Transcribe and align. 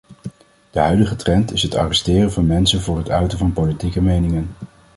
De 0.71 0.79
huidige 0.79 1.15
trend 1.15 1.51
is 1.51 1.63
het 1.63 1.75
arresteren 1.75 2.31
van 2.31 2.45
mensen 2.47 2.81
voor 2.81 2.97
het 2.97 3.09
uiten 3.09 3.37
van 3.37 3.53
politieke 3.53 4.01
meningen. 4.01 4.49